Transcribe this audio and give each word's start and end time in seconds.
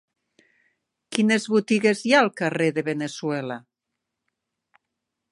Quines 1.17 1.43
botigues 1.55 2.01
hi 2.07 2.15
ha 2.15 2.21
al 2.25 2.31
carrer 2.41 2.69
de 2.77 2.83
Veneçuela? 2.87 3.57